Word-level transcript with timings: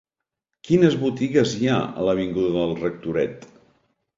Quines 0.69 0.95
botigues 1.01 1.53
hi 1.59 1.69
ha 1.73 1.77
a 1.85 2.07
l'avinguda 2.09 2.57
del 2.57 2.75
Rectoret? 2.81 3.47